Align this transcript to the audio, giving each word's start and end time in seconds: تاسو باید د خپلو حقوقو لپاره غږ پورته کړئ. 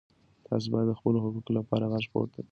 تاسو 0.47 0.65
باید 0.73 0.87
د 0.89 0.93
خپلو 0.99 1.17
حقوقو 1.23 1.51
لپاره 1.57 1.89
غږ 1.91 2.05
پورته 2.13 2.31
کړئ. 2.35 2.39